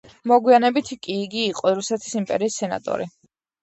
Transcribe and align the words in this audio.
მოგვიანებით 0.29 0.89
კი 1.03 1.19
იგი 1.27 1.45
იყო 1.51 1.77
რუსეთის 1.79 2.19
იმპერიის 2.25 2.61
სენატორი. 2.65 3.13